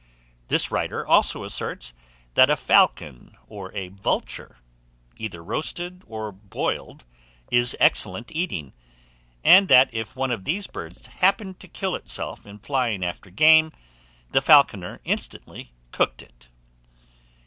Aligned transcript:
This 0.47 0.71
writer 0.71 1.05
also 1.05 1.43
asserts, 1.43 1.93
that 2.33 2.49
a 2.49 2.55
falcon 2.55 3.37
or 3.45 3.71
a 3.75 3.89
vulture, 3.89 4.57
either 5.15 5.43
roasted 5.43 6.01
or 6.07 6.31
boiled, 6.31 7.05
is 7.51 7.77
excellent 7.79 8.31
eating; 8.31 8.73
and 9.43 9.67
that 9.67 9.93
if 9.93 10.15
one 10.15 10.31
of 10.31 10.43
these 10.43 10.65
birds 10.65 11.05
happened 11.05 11.59
to 11.59 11.67
kill 11.67 11.93
itself 11.95 12.47
in 12.47 12.57
flying 12.57 13.05
after 13.05 13.29
game, 13.29 13.73
the 14.31 14.41
falconer 14.41 15.01
instantly 15.03 15.71
cooked 15.91 16.23
it. 16.23 16.49